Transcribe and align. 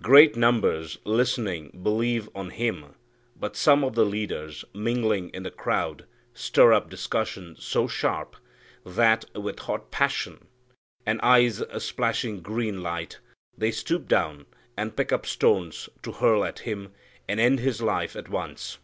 Great 0.00 0.34
numbers 0.34 0.96
listening 1.04 1.68
believe 1.82 2.30
on 2.34 2.48
Him, 2.48 2.94
but 3.36 3.54
some 3.54 3.84
of 3.84 3.94
the 3.94 4.06
leaders, 4.06 4.64
mingling 4.72 5.28
in 5.34 5.42
the 5.42 5.50
crowd, 5.50 6.06
stir 6.32 6.72
up 6.72 6.88
discussion 6.88 7.54
so 7.58 7.86
sharp 7.86 8.34
that 8.86 9.26
with 9.34 9.58
hot 9.58 9.90
passion, 9.90 10.46
and 11.04 11.20
eyes 11.20 11.62
splashing 11.76 12.40
green 12.40 12.82
light, 12.82 13.18
they 13.58 13.70
stoop 13.70 14.08
down 14.08 14.46
and 14.74 14.96
pick 14.96 15.12
up 15.12 15.26
stones 15.26 15.90
to 16.02 16.12
hurl 16.12 16.46
at 16.46 16.60
Him 16.60 16.90
and 17.28 17.38
end 17.38 17.60
His 17.60 17.82
life 17.82 18.16
at 18.16 18.30
once. 18.30 18.78